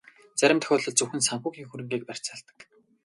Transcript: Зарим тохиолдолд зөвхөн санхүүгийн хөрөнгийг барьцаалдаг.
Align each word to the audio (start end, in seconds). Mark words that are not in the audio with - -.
Зарим 0.39 0.59
тохиолдолд 0.61 0.97
зөвхөн 0.97 1.21
санхүүгийн 1.27 1.67
хөрөнгийг 1.69 2.03
барьцаалдаг. 2.07 2.57